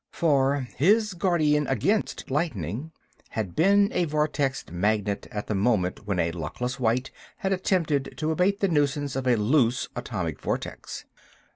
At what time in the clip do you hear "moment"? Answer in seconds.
5.53-6.07